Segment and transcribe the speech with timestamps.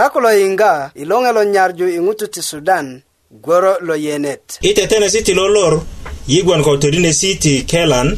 [0.00, 2.86] sako lo yiŋga i loŋelo nyarju i ŋutu ti sudan
[3.44, 5.72] gworo lo yenet i tetenesi ti lolor
[6.32, 8.08] yigwon ko todinesi ti kelan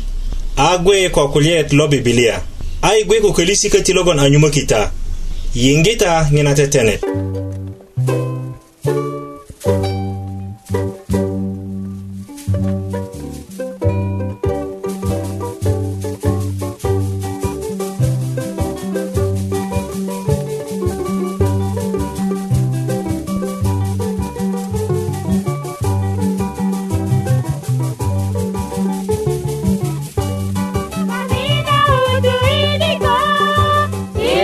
[0.67, 2.37] a gwe ko kulyet lo bibilia
[2.87, 4.81] a i gwe ko kölisi köti logon anyumökita
[5.63, 7.32] yiŋgita ŋina tetenet mm.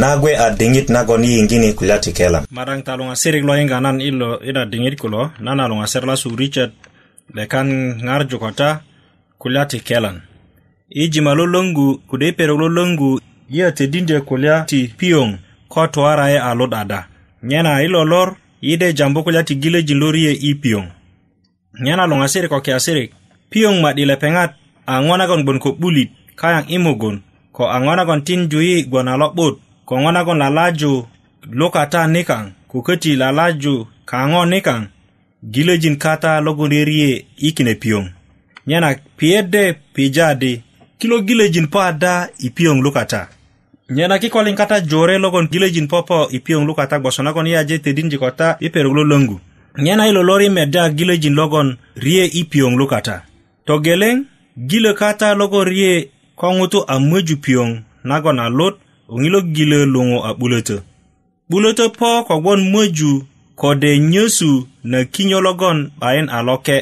[0.00, 3.96] nagwe a dingit nagon i yingini kulya ti kelam madaŋ ta luŋasirik lo yiŋga nan
[4.08, 6.72] ilo ida diŋit kulo nan a luŋaser lasu richard
[7.36, 7.68] lekan
[8.06, 8.68] ŋarju kota
[9.42, 10.16] kulya ti kelan
[10.90, 13.10] ijima lo loŋgu kode i perok lo loŋgu
[13.54, 15.28] yiyo tedindye kulya ti piyoŋ
[15.72, 16.98] ko tuwaraye e a lu'dada
[17.48, 18.28] nyena i lo lor
[18.62, 20.84] yide jambu kulya ti gilöjin lo riye i piyoŋ
[21.84, 23.10] nyena luŋasirik ko kiyasirik
[23.50, 24.50] piyoŋ ma'di lepeŋat
[24.86, 26.10] a ŋo nagon gbon ko 'bulit
[26.40, 27.16] kayaŋ i mugun
[27.56, 29.54] ko a ŋo nagon tinju yi gwon a lo'but
[29.88, 30.92] ko ŋo nagon lalaju
[31.58, 33.74] lukata nikaŋ ko köti lalaju
[34.10, 34.80] kaŋo nikaŋ
[35.52, 38.04] gilöjin kata logon reriye i kine piyoŋ
[38.66, 39.62] nyena piyedde
[39.94, 40.52] pijadi
[40.98, 43.28] kilo gilejin po ada ipiyoŋ lukata
[43.90, 48.68] nyena kikolin kata jore logon gilejin popo ipiyoŋ lukata gboso nagon yaje tedinji kota i
[48.68, 49.36] perok lo löŋgu
[49.84, 53.22] nyena ilo lori meda gilejin logon rie ipiyoŋ lukata
[53.66, 54.16] togeleŋ
[54.58, 57.70] gilö kata logo rie ko ŋutu a möju piyoŋ
[58.04, 58.74] nagon a lut
[59.20, 60.76] ŋilo gilö luŋu a 'bulötö
[61.48, 63.12] 'bulötö po kogwon möju
[63.56, 66.78] kode nyösu na kinyo logon 'bayin a loke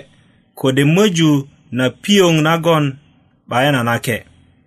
[0.55, 2.85] kode möju na piyoŋ nagon
[3.49, 4.25] bayana nake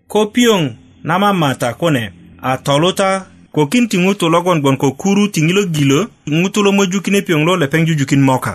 [0.07, 0.71] ko piyoŋ
[1.03, 3.09] na mamata kune a toluta
[3.51, 6.07] kokin ti ŋutu logon gbon ko kuru ti ŋilo gilo
[6.39, 8.53] ŋutu lo mojukine piyoŋ lo lepeŋ jujukin moka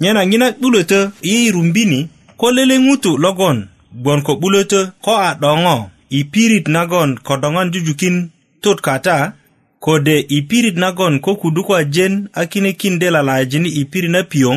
[0.00, 0.98] nyena ŋina 'bulötö
[1.30, 2.00] yi rumbini
[2.40, 3.58] ko lele ŋutu logon
[4.00, 5.76] gbon ko 'bulötö ko a 'doŋo
[6.18, 8.16] i pirit nagon ko doŋan jujukin
[8.62, 9.16] tut kata
[9.84, 14.22] kode i pirit nagon ko kudu ko ajen a kine kinde lalayajini i pirit na
[14.30, 14.56] piyoŋ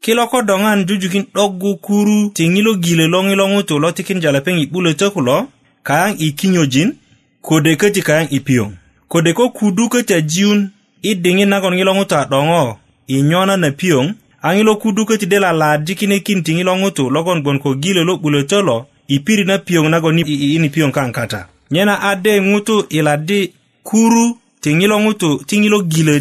[0.00, 4.56] kilo ko doŋan jujukin 'doggu kuru tiŋi lo gilö lo ŋilo ŋutu lo tikin jalepeŋ
[4.62, 5.36] i 'bulötö kulo
[5.88, 6.88] kayaŋ i kinyojin
[7.46, 8.70] kode köti kayaŋ i piyoŋ
[9.12, 10.60] kode ko kudu köti ajiyun
[11.02, 12.62] i diŋit nagon ŋilo ŋutu a 'doŋo
[13.14, 14.06] i nyona na piyoŋ
[14.46, 18.12] a ŋilo kudu köti de lalaji kinekin tiŋi lo ŋutu logon gbon ko gilö lo
[18.22, 18.78] 'bulötö lo
[19.14, 21.40] i pirit na piyoŋ nagon iin i piyoŋ kaŋ kata
[21.72, 23.40] nyena ade ŋutu i ladi
[23.88, 24.26] kuru
[24.62, 26.14] tiŋi lo ŋutu tiŋi lo gilö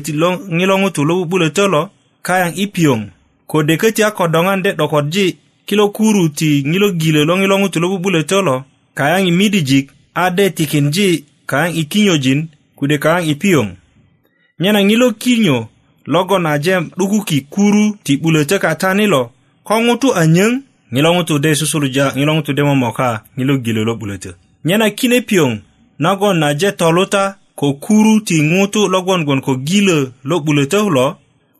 [0.57, 1.81] ŋilo ŋutu lo 'bu'bulötö lo
[2.27, 3.01] kayaŋ i piyoŋ
[3.47, 5.25] kode köti a kodoŋan de 'dokorji
[5.67, 8.55] kilo kuru ti ŋilo gilö lo ŋilo ŋutu lo bubulötö lo
[8.97, 9.85] kayaŋ i midijik
[10.21, 11.07] a de tikinji
[11.51, 12.39] kayaŋ i kinyojin
[12.77, 13.67] kude kayaŋ i piyoŋ
[14.61, 15.57] nyena ŋilo kinyo
[16.13, 19.21] logon ajem 'dukuki kuru ti 'bulötö kata nilo
[19.67, 20.51] ko ŋutu anyöŋ
[20.93, 24.29] ŋilo ŋutu de susuluja ŋilo ŋutu de momoka ŋilo gilö lo 'bulötö
[24.67, 25.51] nyena kine piyoŋ
[26.03, 27.23] nagon aje toluta
[27.59, 29.97] ko kuru ti ŋutu logon gon ko gilö
[30.29, 31.05] lo 'bulötö kulo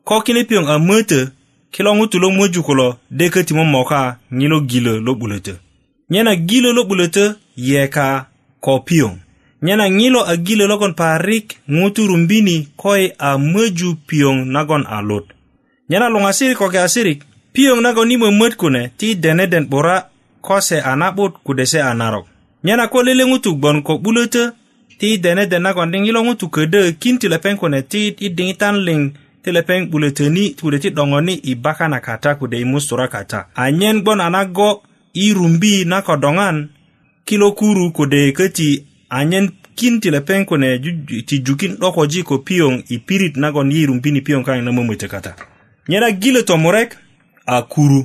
[0.07, 1.19] ko kine piyoŋ a mötö
[1.71, 5.53] kilo ŋutu lo möju kulo dekö ti momoka ŋi lo gilö lo 'bulötö
[6.11, 7.23] nyena gilö lo 'bulötö
[7.69, 8.07] yeka
[8.65, 9.13] ko piyoŋ
[9.65, 11.45] nyena ŋilo a gilö logon parik
[11.77, 15.25] ŋutu rumbini koi a möju piyoŋ nagon a lut
[15.89, 17.19] nyena luŋasirik ko ke asirik
[17.53, 19.95] piyoŋ nagon i mömöt kune ti deneden 'bura
[20.45, 22.25] kose a na'but kudese a narok
[22.63, 24.43] nyena ko lele ŋutu gbon ko 'bulötö
[24.99, 29.01] ti deneden nagon diŋ ŋilo ŋutu ködö kinti lepeŋ kune ti i diŋitan liŋ
[29.47, 33.39] ti lepeŋ 'buletöni kode ti 'doŋo ni i baka na kata kode i mustura kata
[33.55, 34.83] anyen gbon a nago
[35.15, 36.57] i rumbi na ko doŋan
[37.25, 38.69] kilo kuru kode köti
[39.15, 39.47] anyen
[39.77, 40.67] kin ti lepeŋ kune
[41.27, 45.31] tijukin 'dokoji ko piyoŋ i pirit nagon yi rumbini piyoŋ kaŋ na mömötö kata
[45.87, 46.91] nyen a gilö tomurek
[47.55, 48.01] a kuru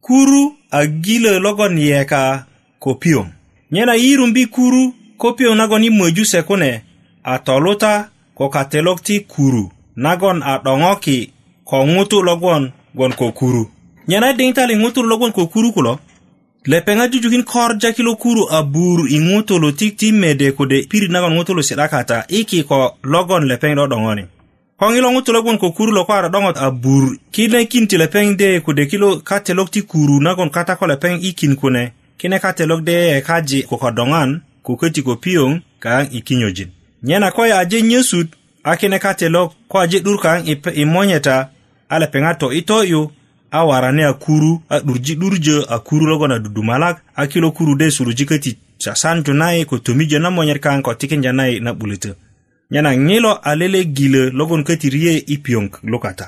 [0.00, 2.46] kuru a gilö logon yeka
[2.78, 3.26] ko piyoŋ
[3.72, 4.82] nyen a yirumbi kuru
[5.20, 6.70] ko piyoŋ nagon i möju se kune
[7.22, 7.92] a toluta
[8.36, 11.18] ko katelok ti kuru nagon a ɗoŋoki
[11.68, 13.64] ko ŋutu logon gon ko kuru
[14.08, 15.94] nyena diŋitali ŋutu logon ko kuru kulo
[16.70, 21.34] lepeŋa jujukin korja kilo kuru a bur i ŋutulu ti ti mede kode pirit nagon
[21.38, 24.22] ŋutulu si'da kata iki ko logon lepeŋ do ɗoŋoni
[24.80, 28.60] koŋilo ŋutu logon ko kuru lo ko a ɗoŋot a bur kinekin ti lepeŋ de
[28.64, 31.84] kode kilo katelok ti kuru nagon kata ko lepeŋ ikin kune
[32.20, 34.30] kine katelok de ye kaji ko ko doŋan
[34.64, 35.52] ko köti ko piyoŋ
[35.84, 36.70] kaŋ i kinyojin
[37.02, 38.28] nyena ko ye aje nyesut
[38.62, 40.42] akine kate lo ko aje 'durkaŋ
[40.74, 41.50] i monyeta
[41.88, 43.02] a lepeŋat to i to'yu
[43.50, 47.74] a warani a kuru a 'durji 'durjö a kuru logon a dudumalak a kilo kuru
[47.76, 48.50] de suluji köti
[48.84, 52.14] sasanju nai ko tomijö na monyet kaŋ ko tikinja nai na 'bulötö
[52.70, 56.26] nyena ŋilo a lele gilö logon köti rie i piyoŋ lukata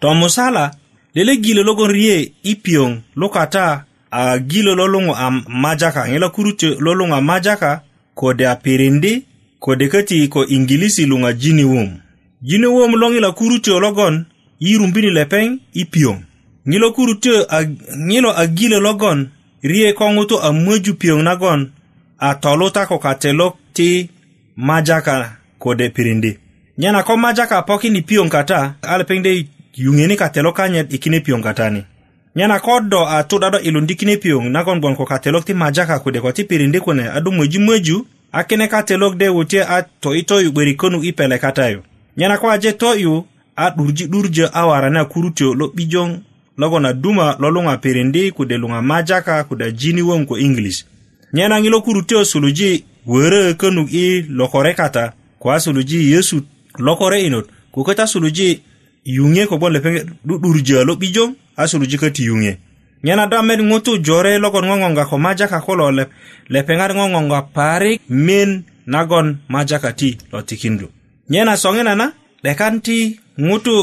[0.00, 0.70] to musala
[1.14, 5.26] lele gilö logon rie i piyoŋ lukata a gilö lo luŋu a
[5.62, 7.82] majaka ŋilo kurutyö lo luŋu a majaka
[8.20, 9.12] kode a pirindi
[9.58, 11.96] kode kati ko ingilisi lunga jini wum.
[12.42, 14.24] Jini wum longi la kuru te ologon,
[14.60, 16.22] i rumbini lepeng, i piong.
[16.68, 17.70] Ngilo kuru te ag,
[18.06, 19.28] ngilo agile logon,
[19.62, 21.70] rie kongo to amuju piong nagon,
[22.18, 24.10] a tolota ko katelok ti
[24.56, 26.38] majaka kode pirindi.
[26.78, 31.82] Nyana ko majaka apoki ni piong kata, alepengde yungeni katelok kanyet ikine piong katani.
[32.36, 36.44] Nyana kodo a tudado ilundikine piong nagon gwan ko katelok ti majaka kode ko ti
[36.44, 41.04] pirindi kune adu mweju mweju, akine ka telok de wutye a to i toyu 'börikönuk
[41.04, 41.80] i pele kata yu
[42.16, 43.24] nyena ko aje to'yu
[43.56, 46.18] a 'durji'durjö a warani akurutyö lo 'bijöŋ
[46.58, 50.84] logon a duma lo luŋa pirindi kude luŋa majaka kuda jini wom ko inglis
[51.32, 56.42] nyena ŋilo kurutyö suluji wörö könuk i lokore kata ko a suluji yesu
[56.78, 58.60] lokore inot ko köta suluji
[59.16, 62.52] yuŋe kogwon lepeŋe 'du'durjö lo 'bijöŋ a suluji köti yuŋe
[63.02, 66.10] nyena do met ŋutu jore logon ŋoŋoŋga ko majaka kulo lep
[66.52, 68.50] lepeŋat ŋoŋoŋga parik min
[68.92, 70.86] nagon majaka ti lo tikindu
[71.32, 72.06] nyena soŋina na
[72.42, 72.98] 'dekan ti
[73.46, 73.74] ŋutu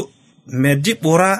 [0.62, 1.30] medji 'bura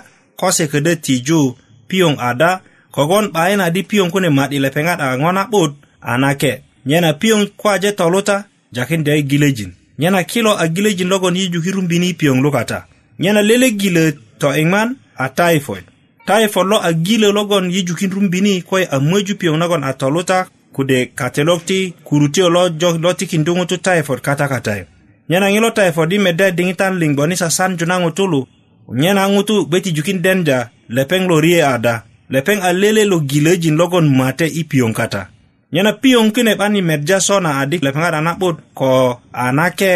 [0.40, 1.40] kose ködö tiju
[1.88, 2.50] piyoŋ ada
[2.94, 5.72] kogon 'bayin adi piyoŋ kune ma'di lepeŋat a ŋo na'but
[6.10, 6.52] a nake
[6.88, 8.36] nyena piyoŋ kwaje toluta
[8.76, 12.78] jakindya i gilejin nyena kilo a gilejin logon yiju kirumbini i piyoŋ lukata
[13.22, 14.04] nyena lele gilö
[14.40, 14.88] to iŋman
[15.24, 15.84] a typhoid
[16.26, 20.98] tayifo lo a gilö logon yijukin rumbini ko a möju piyoŋ nagon a toluta kude
[21.14, 24.86] katelok ti kurutio lo jo lo tikindu ŋutu tayifo kata kata e.
[25.30, 28.40] nyena ŋilo tayifo di meda diŋitan liŋ gboni sasanju na ŋutulu
[29.00, 30.58] nyena ŋutu gbe ti jukin denja
[30.96, 31.94] lepeŋ lo rie ada
[32.32, 35.22] lepeŋ a lele lo gilöjin logon mate i piyoŋ kata
[35.72, 38.88] nyena piyoŋ kune 'ban i medja sona adi lepeŋat a na'but ko
[39.44, 39.92] a nake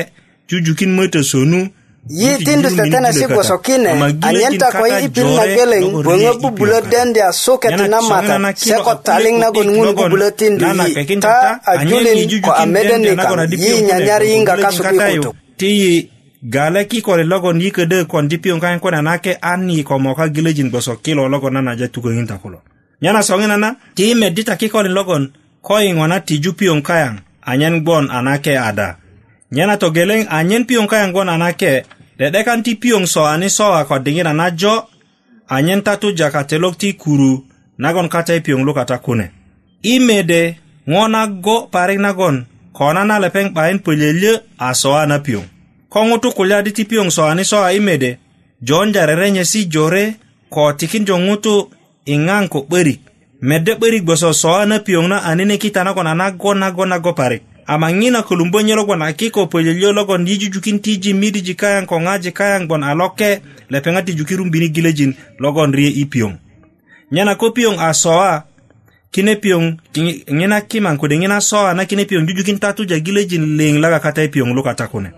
[0.49, 1.61] jujukin mötö sonu
[2.09, 3.89] yi tin dusta tana si gwaso kine
[4.23, 9.51] anyenta kwa yi ipin na geleng bwengwe bubule dendia soke tina mata seko taling na
[9.51, 10.67] gwen ngun bubule tindu
[10.97, 16.11] yi ta ajulin kwa amede nika yi nyanyari inga kasu kikutu ti yi
[16.43, 20.29] gale ki kore logon yi kede kwa ndipi yung kanyan kwa nake ani kwa mwaka
[20.29, 22.63] gile jin gwaso kilo logon nana jatu kwa hinta kulo
[23.03, 25.31] nyana songi nana ti yi medita ki kore logon
[25.63, 28.97] koi ngwana tiju pi yung kanyan anyen gwon anake ada
[29.55, 31.73] nyena togeleŋ anyen piyoŋ kayaŋ gboŋ nanake
[32.19, 34.75] de'dekan ti piyoŋ soani sowa ko diŋina na jo
[35.57, 37.33] anyen tatu jakatelok ti kuru
[37.83, 39.27] nagon kata i piyoŋ lukata kune
[39.83, 40.41] i mede
[40.93, 42.37] ŋo nago parik nagon
[42.77, 44.33] ko nana lepeŋ 'bayin pölyölyö
[44.67, 45.45] a soa na piyoŋ
[45.93, 48.11] ko ŋutu kulya di ti piyoŋ soani sowa i mede
[48.69, 50.05] jonja rerenyesi jore
[50.55, 51.55] ko tikinjo ŋutu
[52.13, 53.01] i ŋaŋ ko 'börik
[53.49, 57.43] medde 'börik gboso soa na piyoŋ na anine kita nagon a nago nago nago parik
[57.67, 63.41] amangina kolumbon yelogon akiko pwele yelogon yijujukin tiji midi jikayang konga jikayang bon aloke
[63.71, 66.37] lepenga tijuki rumbini gilejin logon rie ipiong.
[67.13, 68.45] Nyana ko piong asoa
[69.11, 69.79] kine piong
[70.31, 74.29] ngina kiman kode ngina soa na kine piong jujukin tatu ja gilejin leng laga kata
[74.29, 75.11] piong luka takone.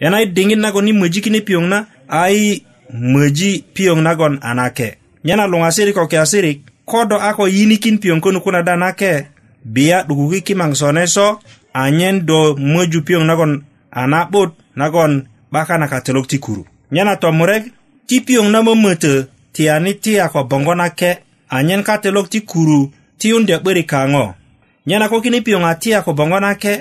[0.00, 4.98] Yana dingin nagon ni mweji kine piong na ai mweji piong nagon anake.
[5.24, 9.26] Nyana lunga sirik oke asirik kodo ako yinikin piong konukuna danake
[9.64, 11.40] bia dugugi kimang sone so
[11.82, 13.52] anyen do möju piyoŋ nagon
[13.90, 15.12] a na'but nagon
[15.52, 17.64] 'baka na katolok ti kuru nyena tomurek
[18.08, 19.12] ti piyoŋ na mömötö
[19.54, 21.10] ti anitiya ko bongo nake
[21.54, 24.24] anyen katolok ti kuru ti yunde 'börik kaŋo
[24.86, 26.72] nyena ko kine piyoŋ atiya ko bongo nake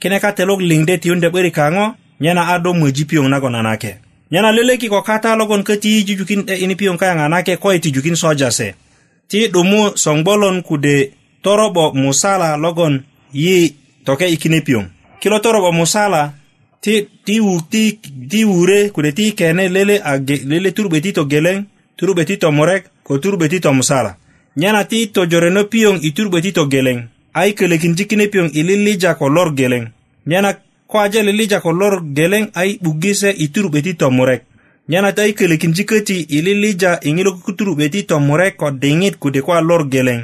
[0.00, 1.84] kine katolok liŋde ti yunde 'börik kaŋo
[2.20, 3.92] nyena a do möji piyoŋ nagon a nake
[4.30, 8.16] nyena leleki ko kata logon köti yijujukin 'de'yini piyoŋ kayaŋ a nake ko i tijukin
[8.22, 8.68] sojase
[9.28, 10.94] ti 'dumu soŋgbolon kude
[11.42, 12.94] torobo musala logon
[13.32, 14.84] yi toke ikine piöŋ
[15.20, 16.32] kilo torobo musala
[16.80, 17.40] ti ti
[17.70, 20.16] ti ti wure kune ti kene lele a
[20.48, 21.64] lele turube ti togeleŋ
[21.96, 24.16] turube ti tomurek ko turube ti tomusala
[24.56, 26.98] nyena ti tojoreno piöŋ i turube ti togeleŋ
[27.34, 29.84] a i kölökin ti kine piöŋ i lilija ko lor geleŋ
[30.26, 30.54] nyena
[30.86, 34.42] ko aje lilija ko lor geleŋ a i 'bugise i turube ti tomurek
[34.88, 38.56] nyena ti a i kölökin ti köti i lilija i ŋilo ku turube ti tomurek
[38.56, 40.20] ko diŋit kude ko a lor geleŋ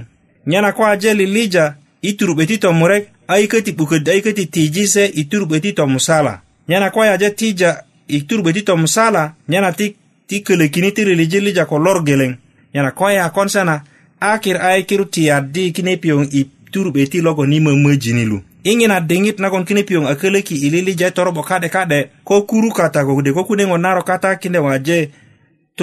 [0.47, 5.05] nyena ko aje lilija i turube ti tomurek ayikö ti 'buködi ayikö ti tiji se
[5.15, 10.93] i turubgö ti tomusala nyena kwayaje tija i turubgö ti tomusala nyena ti ti kölökini
[10.95, 12.35] ti riliji lija ko lor geleŋ
[12.75, 13.81] nyena kwaya kon sena
[14.21, 19.39] akir ayikiru tiyaddi kine piyoŋ i turubgö ti logon i mömöjini lu i ŋina diŋit
[19.39, 23.33] nagon kine piyoŋ a kölöki i lilija torobo ka'de ka'de ko kuru kata ko de
[23.33, 25.11] ko kunyeŋo naro kata kine waje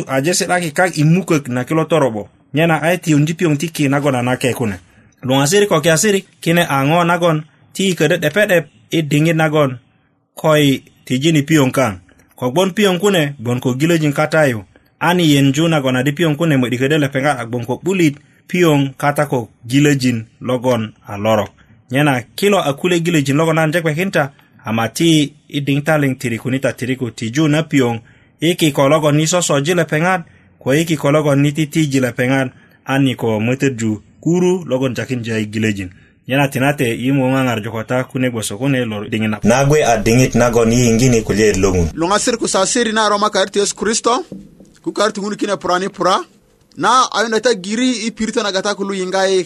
[0.07, 4.15] aje si'daki kak i mukök na kilo torobo nyena ayi tiyondi piyoŋ ti ki nagon
[4.15, 4.79] a nake kune
[5.23, 7.37] luŋasiri ko kiyasiri kine a ŋo nagon
[7.75, 9.71] ti ködö 'depe'dep i diŋit nagon
[10.41, 10.71] koyi
[11.05, 11.93] tijini piyoŋ kaŋ
[12.39, 14.59] kogbon piyoŋ kune gbon ko gilöjin kata yu
[15.07, 18.15] an yenju nagon adi piyoŋ kune mödi ködö lepeŋat a gboŋ ko 'bulit
[18.49, 19.39] piyoŋ kata ko
[19.71, 21.51] gilöjin logon a lorok
[21.91, 24.23] nyena kilo a kule gilöjin logon an jekpekinta
[24.67, 25.09] ama ti
[25.47, 27.95] i diŋtaliŋ tirikunita tiriku tiju na piyoŋ
[28.39, 30.21] i kiko logon ni sosoji lepeŋat
[30.61, 32.47] ko i kiko logon ni titiji lepeŋat
[32.91, 35.89] an ni ko mötöddu kuru logon jakin jai gilejin
[36.27, 40.69] yana tinate i mo ŋaŋar jokota kune gboso kune lo na nagwe a diŋit nagon
[40.75, 44.11] yi yiŋgini kulye loŋun luŋasir ku sasiri na roma kayir yesu kristo
[44.83, 46.15] ku kayir ti kine purani pura
[46.83, 49.05] na ayunda ta giri i pirito na gata kulu yu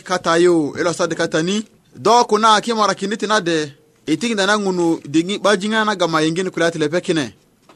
[0.09, 1.57] katayu i kata katani
[2.05, 3.57] do kuna kimarakiniti na de
[4.05, 7.25] i tikinda na ŋunu diŋi 'bajiŋa na gama yiŋgini kulye ti lepe kine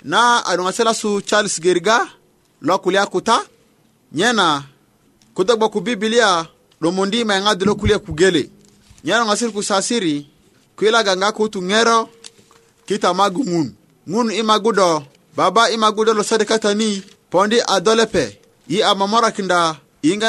[0.04, 1.98] na a sela su charles geriga
[2.68, 3.38] lo kulye akuta
[4.18, 4.48] nyena
[5.36, 6.30] kudo gbo ku bibilia
[6.82, 8.50] lomondi ma nga dolo kulia kugele
[9.04, 10.28] nyana ngasir kusasiri
[10.82, 12.10] ganga nga kutu ngero
[12.86, 13.70] kita magu ngun
[14.10, 15.04] ngun imagudo
[15.38, 19.78] baba imagudo lo sade katani pondi adolepe yi amamorakinda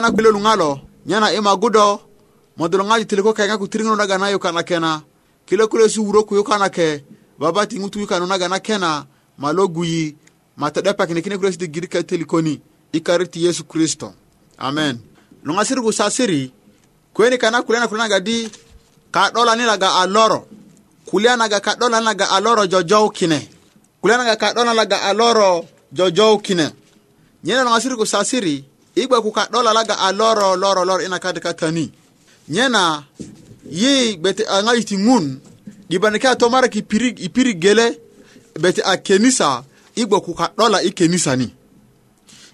[0.01, 2.01] na kulelu lungalo nyana imagudo
[2.57, 5.03] modulo ngaji tiliko kai nga kutiringno daga na yukana kena
[5.47, 7.03] kilo kule su wuro ku yukana ke
[7.39, 9.07] baba tingu tu yukana naga na kena
[9.39, 10.15] malo guyi
[10.57, 12.61] matadepa kine kine kule sidi girika telikoni
[12.93, 14.13] ikariti yesu kristo
[14.59, 15.01] amen
[15.47, 16.41] luŋasirigu sasiri
[17.15, 18.37] kuweni kana kulya na kulya naga di
[19.15, 20.41] kadolani laga a loro
[21.09, 21.73] kulya naga ka
[22.07, 23.39] laga a loro jojow kine
[24.01, 25.67] kulya naga ka laga a loro
[26.47, 26.67] kine
[27.45, 28.57] nyena luŋasirigu sasiri
[28.95, 31.85] i gbe ku ka'dola laga a loro loro loro ina kadi katani
[32.55, 32.85] nyena
[33.81, 35.25] yi gbeti a ŋayiti ŋun
[35.89, 36.81] ɗibani a tomaraki
[37.27, 37.87] i gele
[38.63, 39.51] beti a kenisa
[39.97, 41.47] i gbe ku ka'dola i kenisa ni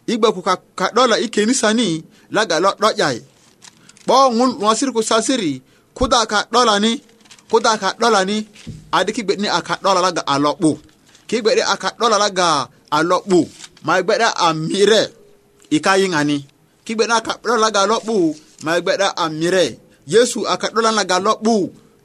[0.08, 0.54] Iba ku ka
[0.96, 1.88] ɗola i keni sani
[2.34, 3.18] laga lo ɗo'yai
[4.08, 5.52] ɓo ŋun ŋosir ku sasiri
[5.96, 6.38] kuda ka
[6.84, 6.92] ni
[7.50, 8.36] kuda ka ni
[8.96, 10.70] adi ki gbeɗini a ka laga a lo'ɓu
[11.28, 12.48] ki gbeɗi a ka laga
[12.90, 13.40] a lo'ɓu
[13.86, 15.02] ma gbeɗa a mire
[15.70, 16.36] i ka yiŋani
[17.12, 18.16] a ka laga a lo'ɓu
[18.64, 19.64] ma gbeɗa a mire
[20.12, 20.66] yesu a ka
[20.98, 21.56] laga a lo'ɓu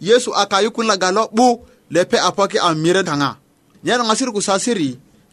[0.07, 0.57] yesu a ka
[0.91, 1.45] laga a lo'ɓu
[1.93, 3.29] lepe a poki a mire taŋa
[3.83, 4.89] nyena ŋosir ku sasiri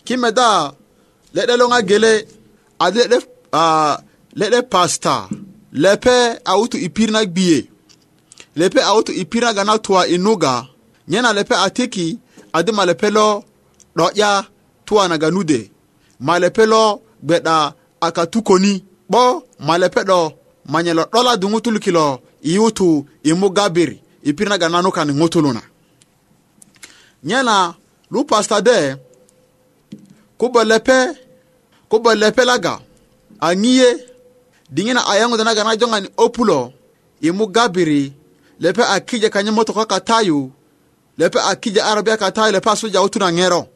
[0.06, 0.48] ki meda
[1.36, 2.12] leɗelo gele
[2.84, 3.16] ade lele
[3.60, 3.94] uh,
[4.38, 5.14] leɗe pasta
[5.82, 6.14] lepe
[6.50, 7.60] awutu ipirna gbiye
[8.56, 10.54] lepe awutu ipirna gana tuwa inuga
[11.08, 12.18] nyena lepe atiki
[12.52, 13.26] adema lepe lo
[13.96, 14.44] ɗo'ya
[14.84, 15.60] tuwa naga nude
[16.26, 16.82] ma lepe lo
[17.26, 17.56] gbeɗa
[18.06, 18.72] akatukoni
[19.12, 19.20] bo
[19.66, 20.18] ma lepe ɗo
[20.72, 22.04] manye lo ɗola duŋutul kilo
[22.48, 22.88] iyutu
[23.30, 23.90] imu gabir
[24.28, 25.62] ipirna gana ni ŋutuluna
[27.28, 27.56] nyena
[28.12, 28.76] lu pasta de
[30.38, 30.96] kubo lepe
[31.90, 32.78] ko bo lepelaga
[33.40, 34.06] angiye
[34.70, 36.72] dingina ayango dana gana jongani opulo
[37.20, 38.12] imu gabiri
[38.60, 40.52] lepe akija kanye motoko katayu
[41.18, 43.66] lepe akija arabia katayu lepe asuja utuna ngero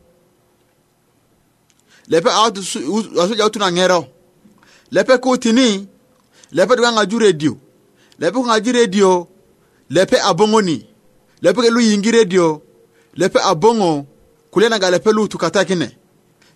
[2.09, 4.07] lepe asuja utuna ngero
[4.91, 5.87] lepe kutini
[6.53, 7.57] lepe duga ngaju radio
[8.19, 9.29] lepe ngaji radio
[9.91, 10.87] lepe abongoni
[11.43, 12.63] lepe ke lu yingi radio
[13.15, 14.07] lepe abongo
[14.51, 15.97] kulena ga lepe lu tukata kine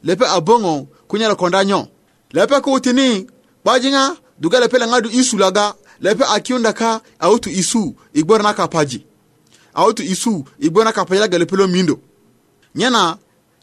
[0.05, 1.87] lepe abongo kunyala kondanyo
[2.33, 3.27] lepe ko utini
[3.65, 9.07] bajinga dugale pele ngadu isu laga lepe akiunda ka autu isu igbor na kapaji
[9.75, 11.99] autu isu igbor na kapaji laga lepe lo mindo
[12.75, 13.17] nyana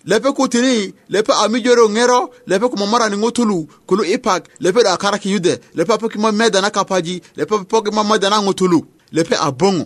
[0.05, 4.93] lepe ko utini lepe amijoro ngero lepe ko mamara ni ngotulu kulu ipak lepe da
[4.93, 8.85] akara ki yude lepe apoki mo meda na kapaji lepe apoki mo meda na ngotulu
[9.11, 9.85] lepe abongo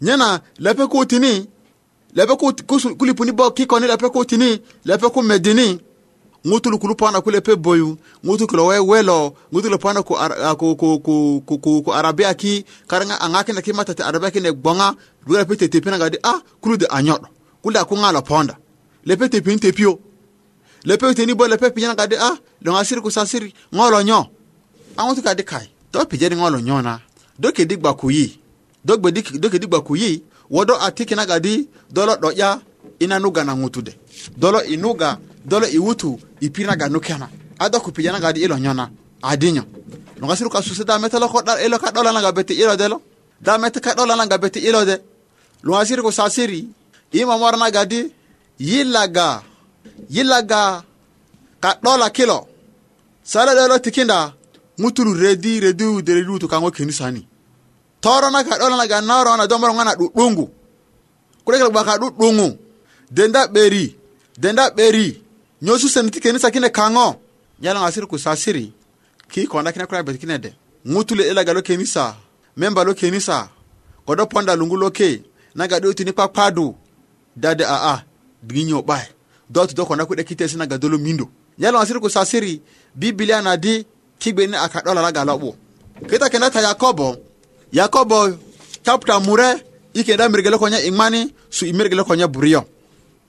[0.00, 1.46] nyana lepe ko utini
[2.14, 2.52] lepe ko
[2.98, 5.80] kulipuni bo kikoni lepe ko utini lepe kumedini
[6.48, 9.18] ŋutulu kulu pona kule pe boyu ŋutu kulo we welo
[9.52, 13.72] ŋutu pona ku, ah, ku, ku, ku, ku, ku, ku arabia ki karaŋa aŋakina ki
[13.72, 14.86] matati arabia kine gboŋa
[15.26, 17.26] dugara pe tetepina gadi ah, kulude a nyo'do
[17.62, 18.54] kulude a kuŋa ponda
[19.06, 19.98] lepe tepini tepio
[20.84, 24.26] lepe teni bo lepe pinyana gadi ah, loŋa siri ku sasiri nyo a
[24.98, 26.98] ah, ŋutu kai do pijedi ŋo lo nyo na
[27.38, 28.40] do kedi kuyi
[28.84, 30.90] do, do kuyi wo do a
[31.26, 32.30] gadi do lo
[33.00, 33.80] ina nuga na ŋutu
[34.36, 38.90] dolo inuga dolo iwutu ipina ga nukena ada kupijana gadi ilo nyona
[39.22, 39.62] adinyo
[40.20, 43.02] nogasiru ka suse da metelo ko dar ilo ka dola naga beti ilo delo
[43.40, 44.98] da mete ka dola naga beti ilo de
[45.62, 46.66] logasiru ko sasiri
[47.12, 48.10] ima morna gadi
[48.58, 49.42] yilaga
[50.10, 50.82] yilaga
[51.60, 52.46] ka dola kilo
[53.24, 54.32] sala dolo tikinda
[54.78, 57.26] muturu redi redi deredi wutu kaŋo kenisani
[58.00, 59.00] torona ka dola 'dolana ga
[59.38, 60.50] na domoro ngana dudungu
[61.44, 62.58] kulekel gba ka dudungu
[63.10, 64.01] denda 'beri
[64.38, 65.22] denda 'beri
[65.62, 67.16] nyosu seneti kenisa kine kaŋo
[67.62, 68.72] yalaŋ asiri kusasiri
[69.32, 72.16] kii konda kine kura bet kinede ŋutu le 'delaga lo kenisa
[72.56, 73.48] memba lo kenisa
[74.06, 75.22] kodo ponda luŋgu lo ke
[75.54, 76.74] naga 'dötini kpakpadu
[77.36, 78.02] dade aa
[78.44, 78.96] diŋinyo 'ba
[79.52, 82.54] do tu do konda ku'de kitesi naga do lo mindo yalaŋ asiri kusasiri
[82.96, 83.84] bibilia na di
[84.18, 85.52] kigbeni a ka'dolaraga lo'bu
[86.10, 87.16] kita kenda ta yakobo
[87.72, 88.32] yakobo
[88.84, 89.60] chapta mure
[89.94, 92.64] i kenda mirgele konya iŋmani su i mirgele konya buriyo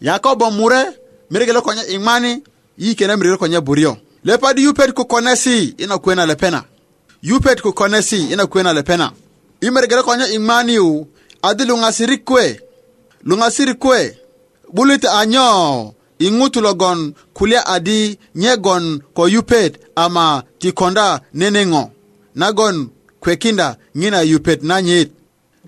[0.04, 0.92] yakobo mure
[1.32, 2.44] mirigelo konya imani
[2.78, 6.64] yikene mirigelo konya burio lepadi yupet ku konesi ina kuena lepena
[7.22, 9.12] yupet ku konesi ina kuena lepena
[9.62, 11.08] imirigelo konya imani u
[11.42, 12.62] adi lungasiri kwe
[13.24, 14.18] lungasiri kwe
[14.74, 21.92] bulit anyo ingutulo gon kulia adi nyegon ko yupet ama tikonda nenengo
[22.36, 22.90] nagon
[23.20, 25.12] kwekinda ngina yupet nanyit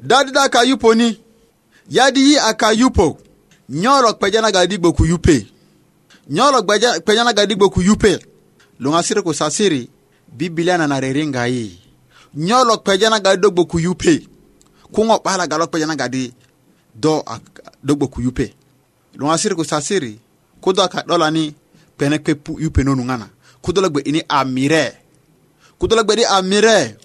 [0.04, 1.20] dadida ka yuponi
[1.90, 3.20] yadi yi aka yupok
[3.70, 5.48] nyɔɔrɔ kpɛdzana gadi gboku yupe
[6.30, 8.20] nyɔɔrɔ kpɛdzana gadi gboku yupe
[8.80, 9.90] luŋasiri ku sasiri
[10.66, 11.74] na nana riringa nyoro
[12.36, 14.14] nyɔɔrɔ kpɛdzana gadi do gboku yupe
[15.24, 16.34] pala galo galɔ kpɛdzana gadi
[16.94, 17.40] do a
[17.84, 18.54] do gboku yupe
[19.18, 20.18] luŋasiri ku sasiri
[20.62, 21.54] kudo a ka ɗɔla ni
[21.98, 23.28] kpɛnɛ kpe yupe nonu ŋana
[23.62, 24.96] kudo la gbe ini amire
[25.80, 26.98] kudo la ini amire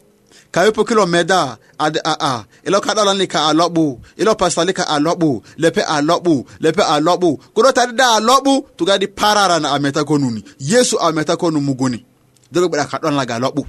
[0.51, 2.33] ka yopo kilo meda ade a a
[2.67, 7.37] ilo ka dala ni ka alobu ilo pastor ni ka alobu lepe alobu lepe alobu
[7.55, 12.03] kudo ta da alobu tugadi parara na ameta konuni yesu ameta konu muguni
[12.53, 13.67] dogo bada ka la ga alobu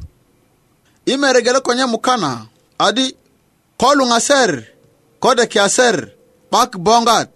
[1.06, 2.46] imere gele konya mukana
[2.80, 3.16] adi
[3.78, 4.64] kolu ngaser
[5.22, 6.10] kode aser
[6.50, 7.30] pak bongat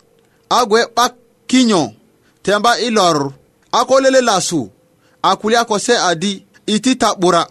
[0.50, 1.14] agwe pak
[1.48, 1.94] kinyo
[2.44, 3.30] temba ilor
[3.72, 4.70] akolele lasu
[5.22, 7.46] akuli akose adi iti tabura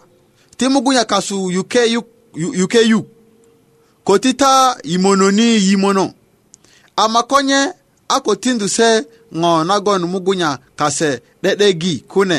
[0.56, 2.02] ti mugunya kasu yuke
[2.36, 3.06] yukeyu
[4.04, 6.12] kotita imononi yimono
[6.96, 7.72] amakonye
[8.08, 8.88] akotindu se
[9.40, 11.10] ŋo nagon mugunya kase
[11.42, 12.38] 'de'degi kune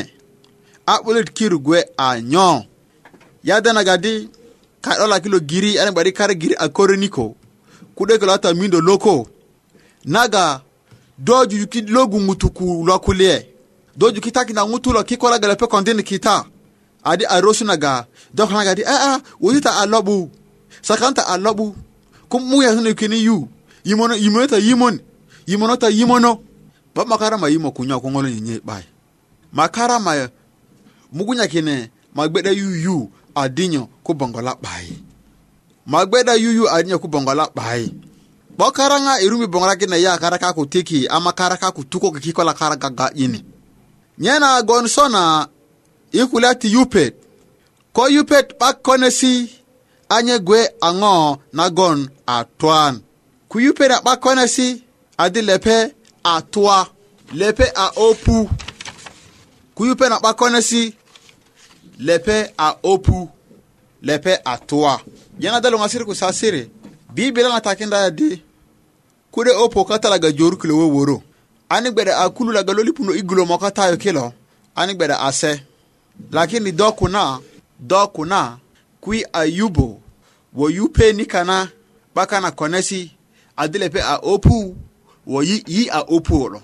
[0.86, 2.50] a 'bulit kirugwe anyo
[3.48, 4.14] yadenagadi
[4.86, 7.36] ka'dolaki lo giri yani 'badi kar giri a koreniko
[7.96, 9.28] ku'de ko lata mindo loko
[10.06, 10.62] naga
[11.18, 13.48] do jujuki lo guŋutu ku lo kulye
[13.98, 16.46] do juki takina ŋutu lo kikolaga kondin kita
[17.06, 20.18] adi a rosunaga dokhnaga adi aa ah, ah, wotita a loɓu
[20.88, 21.66] sakanta a loɓu
[22.32, 22.38] ko
[22.74, 23.38] sunu kini yu
[23.88, 25.04] yimono yimono ta yimonota
[25.48, 26.32] yimono ta yimono
[26.96, 28.84] ba makara ma yimo kunya ko ngolo nyenye bay
[29.54, 30.12] makara ma
[31.14, 32.96] mugunya kine magbeda yu yu
[33.36, 34.90] adinyo ku bongola bai
[35.86, 37.94] magbeda yu yu adinyo ko bongola bay
[38.58, 42.90] bo karanga irumi bongola kine ya karaka ko tiki ama karaka ko tuko kikola karaka
[42.90, 43.44] ga ini
[44.18, 45.46] nyena gonsona
[46.22, 47.14] i kulati yupet
[47.94, 49.50] ko yupet 'bak konesi
[50.10, 52.00] anye gwe aŋo nagon
[52.36, 53.02] a twan
[53.50, 54.68] ku yupet a 'bak konesi
[55.24, 55.76] adi lepe
[56.24, 56.78] a twa
[57.40, 58.38] lepe a opu
[59.76, 60.84] ku yupet a 'bak konesi
[62.08, 63.30] lepe a opu
[64.08, 64.94] lepe a twa
[65.40, 66.70] yana da luŋasiri ku sasiri
[67.16, 68.44] bibila ŋa takinda yadi
[69.32, 71.18] kude opo katalaga joru kilo woworo
[71.70, 74.34] ani gbede a kulu laga lolipundo i gulo moka tayo kilo
[74.76, 75.52] ani gbede ase
[76.32, 77.40] lakini do kuna
[77.80, 78.58] do kuna
[79.02, 80.02] kui ayubo
[80.54, 81.70] wo yupe ni kana
[82.16, 83.12] baka na konesi
[83.58, 84.76] adile pe a opu
[85.28, 86.62] wo yi yi a opu oro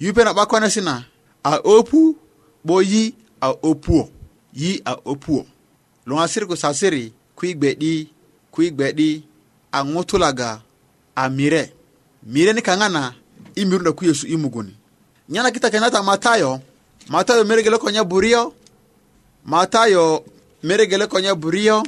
[0.00, 1.04] yupe na baka konesi na
[1.44, 2.16] a opu
[2.64, 4.10] bo yi a opu
[4.52, 5.46] yi a opu
[6.06, 8.08] lo siri ku sasiri kui gbedi
[8.50, 9.24] kui gbedi
[9.72, 10.60] a ŋutulaga
[11.16, 11.72] a mire
[12.22, 13.14] mire ni kangana
[13.54, 14.74] imirunda na ku yesu imuguni
[15.28, 16.60] nyana kita kenata matayo
[17.08, 18.52] matayo mirigelo konya burio
[19.44, 20.24] mata yo
[20.62, 21.82] merigele konye buriyo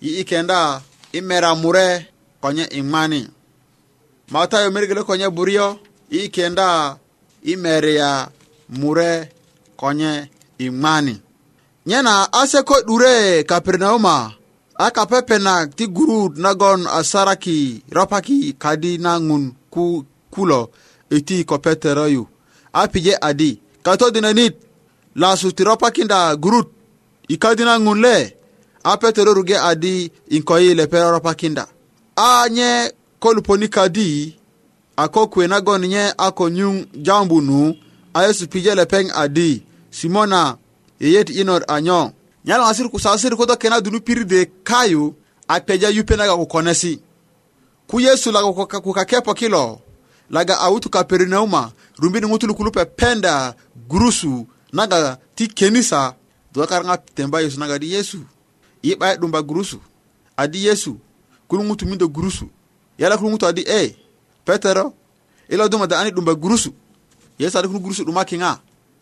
[0.00, 0.80] yi ikenda
[1.12, 2.06] imera mure
[2.40, 3.28] konye imani
[4.30, 5.78] mata yo merigele konye buriyo
[6.10, 6.96] yi ikenda
[7.42, 8.28] imeria
[8.68, 9.28] mure
[9.76, 11.20] konye imani
[11.86, 14.32] nyena ase ko dure kapernauma
[14.74, 20.70] aka pepe na ti gurud nagon asaraki ropaki kadi na ngun ku kulo
[21.10, 22.26] eti ko petero yu
[22.72, 24.54] apije adi katodinanit
[25.14, 26.68] lasu ti ropakinda gurut
[27.28, 28.16] i kadina ŋun le
[28.84, 31.64] a petero ruge adi in ko yi lepero ropakinda
[32.16, 32.70] a nye
[33.22, 34.08] ko luponi kadi
[34.96, 37.74] a ko kuwe nagon nye a ko nyun jambu nu
[38.14, 40.56] a yesu pije lepeŋ adi simona
[41.00, 42.12] yeyet inor anyo
[42.44, 45.14] nyalo ŋasir ku sasir ko do kena dunu pirde kayu
[45.48, 47.00] a peja yupe naga ku konesi
[47.86, 49.80] ku yesu lago ku kakepo kilo
[50.30, 53.54] laga a wutu kapernauma rumbini ŋutulu kulu pependa
[53.90, 56.14] gurusu naga ti kenisa
[56.52, 58.20] dowa karanga temba yesu naga di yesu
[58.82, 59.78] i ɓayi dumba gurusu
[60.36, 60.98] adi yesu
[61.48, 62.46] kulu ŋutu mindo gurusu
[62.98, 63.96] yala kulu ŋutu adi e
[64.46, 64.94] petero
[65.48, 66.72] ila duma da ani dumba gurusu
[67.38, 68.58] yesu adi kulu gurusu ɗuma kiŋa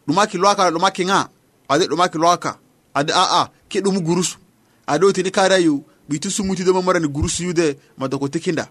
[0.07, 1.28] ɗuma kiluwaka dumaki nga
[1.68, 2.59] adi dumaki kiluwaka
[2.94, 4.38] adi a ah, a ah, ki dumu gurusu
[4.87, 8.68] adi oti ni otini karayu ɓitu suŋuti do ni gurusu yude madoko tikinda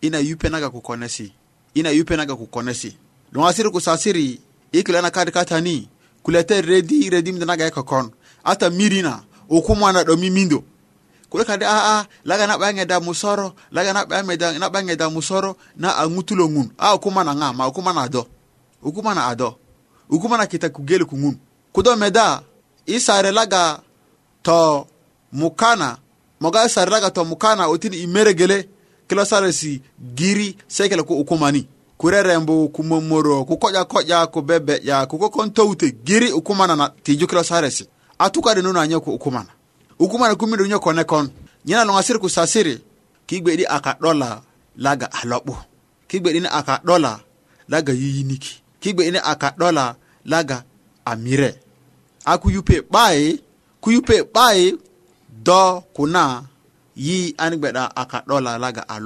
[0.00, 1.32] ina yupe naga kukonesi
[1.74, 2.96] ina yupe naga ku konesi
[3.32, 4.40] loŋasiri ku sasiri
[4.72, 5.88] i kilo yana kadi katani
[6.22, 8.10] kulete redi redi mde naga ko kon
[8.44, 10.62] ata mirina o kuma na do mimindo
[11.30, 14.58] kule kade a ah, a ah, laga na bange da musoro laga na bange da
[14.58, 18.08] na bange da musoro na angutulo ngun ah, a o na ngama o kuma na
[18.08, 18.26] do
[18.82, 19.58] o na ado
[20.10, 21.36] o na kita kugele kungun
[21.72, 22.42] kudo meda
[22.86, 23.80] isare laga
[24.42, 24.86] to
[25.32, 25.96] mukana
[26.40, 28.68] moga sare laga to mukana otini imeregele
[29.08, 29.80] kilo sare si
[30.14, 31.68] giri sekele ko ukumani
[32.02, 34.42] ku rerembo kukoja momoro ku koƴa koƴa ku
[36.04, 37.86] giri ukumana na jukilo saresi
[38.18, 39.46] atukade nun anyo ukumana
[40.00, 41.30] ukumana kumido nyo kone kon
[41.64, 42.82] nyena loŋasiri ku sasiri
[43.26, 43.94] kigbe'di aka
[44.76, 45.54] laga a lo'bu
[46.10, 46.82] kigbe'dini aka
[47.70, 50.64] laga yiyiniki kigbe'dini aka 'dola laga
[51.06, 51.60] amire mire
[52.24, 53.40] a ku yupe 'bayi
[53.80, 54.26] ku yupe
[55.42, 56.42] do kuna
[56.96, 57.54] yi an
[57.94, 58.96] akadola laga a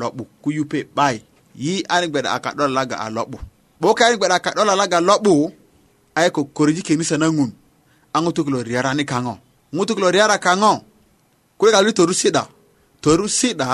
[0.42, 3.38] kuyupe ku yi ani gbeda aka ɗola laga a loɓɓo
[3.80, 5.32] ɓo ka an gbeɗa aka ɗola laga loɓɓo
[6.18, 7.50] ay ko koriji kenisa na ŋun
[8.12, 9.34] a ŋutukulo riyarani kaŋo
[9.74, 10.72] ŋutukulo riyara kaŋo
[11.58, 12.42] kulega lu toru siɗa
[13.02, 13.66] toru siɗa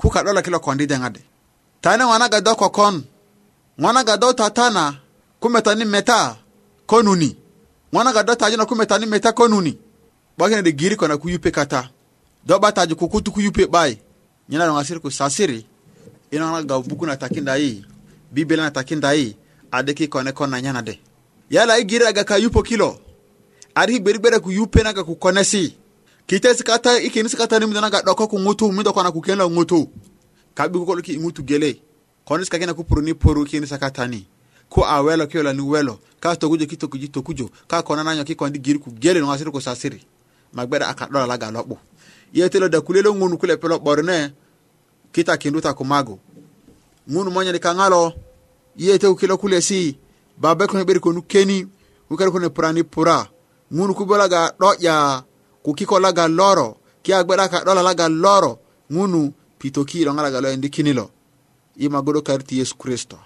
[0.00, 1.20] kuka ɗola kilo kondi deŋade
[1.82, 2.94] tani ŋonaga do kokon
[3.82, 4.84] ŋonaga do tatana
[5.40, 6.18] kumetani meta
[6.90, 7.28] konuni
[7.94, 9.72] ŋonaga do tajina kumetani meta konuni
[10.38, 11.90] ɓokinede giri kona kuyupe kata
[12.46, 12.68] do ɓa
[13.00, 13.92] kukutu kuyupe ɓai
[14.48, 15.69] nyina ɗoŋasiri ku sasiri
[16.30, 17.84] i nana gabu bugu na taki nda yi
[18.32, 19.36] bibele na taki nda yi
[19.70, 20.98] ade ki kone kon na ɲana de
[21.50, 22.98] yala i giri aga ka yupo kilo
[23.74, 25.74] ari ki gberigbere ku yupe na naga ku konesi
[26.26, 29.10] kite si ta i kini si kata ni na ga doko ku ŋutu mido kona
[29.12, 29.88] ku kenla ŋutu
[30.54, 31.82] kabi ku kolo ki ŋutu gele
[32.24, 34.26] koni si kakina ku puruni poru kini ta ni
[34.70, 38.24] ko a welo ki yola ni welo ka tokujo ki tokuji tokujo ka kona nanyo
[38.24, 39.98] ki di giri ku gele nuŋasiri ku sasiri
[40.54, 41.76] magbere a ka dola laga lo'bu
[42.32, 44.30] yetelo dakule lo ŋunu ku lepe lo 'bor ne
[45.12, 46.18] kita kindu ta kumago
[47.10, 48.12] ŋun monyen ka ŋalo
[48.78, 49.96] yeyete ku kilo kulyesi
[50.38, 51.66] babe kune 'beri konu keni
[52.10, 53.26] ŋuker kune purani pura
[53.72, 55.24] ŋun kubolaga 'do'ya
[55.62, 58.52] ku kiko laga loro kiya gbeda ka 'dola laga loro
[58.90, 61.06] ŋunu pitoki lo ŋalaga lo yendi kini lo
[61.78, 63.18] i magodo kariti yesu kristo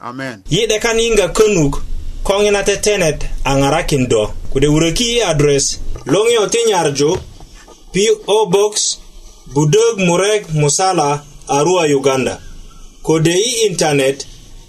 [0.00, 1.82] amen yi'de kan yiŋga könuk
[2.22, 7.10] ko ŋina tetenet a ŋarakin do kode wuröki i adres loŋiyo ti nyarju
[8.26, 8.98] po box
[9.54, 12.38] budök murek musala Arua, Uganda.
[13.02, 14.26] Kode i internet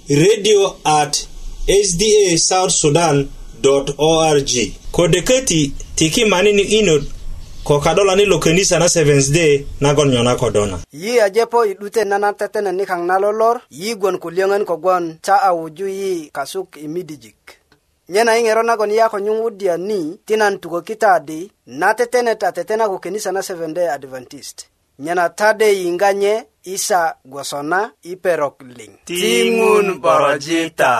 [0.09, 1.27] radio at
[1.67, 4.51] sdasouthsudan.org.
[4.91, 7.03] Kode keti tiki mani ni inod
[7.63, 10.79] ko kadola ni lokenisa na Seventh Day nagon nyona kodona.
[10.91, 16.29] Yi ajepo idute nana tetene ni kang nalolor yi gwon kulyongen kogwon cha awuju yi
[16.33, 17.35] kasuk imidijik.
[18.09, 23.39] nyena iŋero nagon yako nyuŋudya ni tinan tukokita di na tetene ta tetena kukenisa na
[23.41, 24.57] 7 day adventist
[24.99, 30.93] nyana tade yinganye isa gwosona iperok ling ting'un borojita